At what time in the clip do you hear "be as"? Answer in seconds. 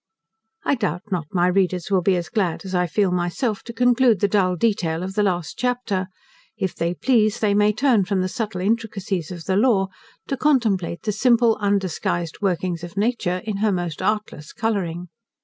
2.01-2.27